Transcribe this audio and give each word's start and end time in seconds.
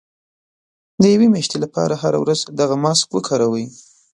د 1.01 1.03
يوې 1.13 1.27
مياشتې 1.33 1.57
لپاره 1.63 1.93
هره 2.03 2.17
ورځ 2.23 2.39
دغه 2.59 2.75
ماسک 2.83 3.07
وکاروئ. 3.13 3.65